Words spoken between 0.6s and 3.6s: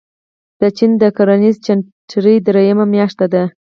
چين د کرنیزې جنترې درېیمه میاشت ده.